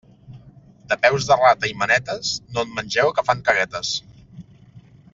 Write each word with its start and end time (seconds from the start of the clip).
De 0.93 0.95
peus 1.03 1.27
de 1.33 1.37
rata 1.41 1.69
i 1.73 1.75
manetes, 1.83 2.33
no 2.57 2.65
en 2.65 2.73
mengeu, 2.81 3.15
que 3.21 3.27
fan 3.31 3.45
caguetes. 3.51 3.93